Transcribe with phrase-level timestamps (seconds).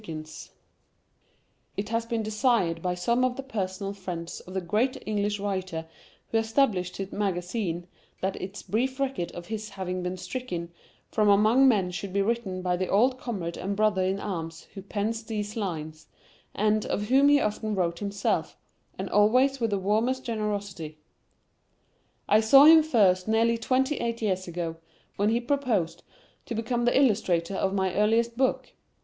[0.07, 0.23] M.
[0.23, 0.49] THACKERAY
[1.77, 5.87] IT has been desired by some of the personal friends of the great English writer
[6.31, 7.85] who established this magazine,
[8.19, 10.71] that its brief record of his having been stricken
[11.11, 14.81] from among men should be written by the old comrade and brother in arms who
[14.81, 16.07] pens these lines,
[16.55, 18.57] and of whom he often wrote himself,
[18.97, 20.97] and always with the warmest generosity.
[22.27, 24.77] I saw him first nearly twenty eight years ago,
[25.17, 26.01] when he proposed
[26.47, 28.73] to become the illustrator of my earliest book.